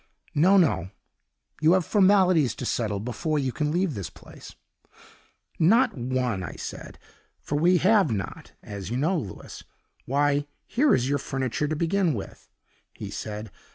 No, 0.33 0.57
no, 0.57 0.89
you 1.61 1.73
have 1.73 1.85
formalities 1.85 2.55
to 2.55 2.65
settle 2.65 2.99
before 2.99 3.37
you 3.37 3.51
can 3.51 3.69
leave 3.71 3.93
this 3.93 4.09
place.' 4.09 4.55
'Not 5.59 5.95
one,' 5.95 6.41
I 6.41 6.53
said 6.55 6.97
for 7.39 7.55
we 7.59 7.77
have 7.77 8.09
not, 8.11 8.53
as 8.63 8.89
you 8.89 8.97
know, 8.97 9.15
Louis? 9.15 9.61
'Why, 10.07 10.47
here 10.65 10.95
is 10.95 11.07
your 11.07 11.19
furniture 11.19 11.67
to 11.67 11.75
begin 11.75 12.15
with,' 12.15 12.49
he 12.95 13.11
said. 13.11 13.51